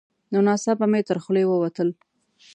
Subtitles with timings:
[0.31, 1.89] نو ناڅاپه مې تر خولې ووتل: